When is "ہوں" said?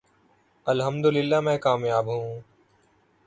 2.05-2.39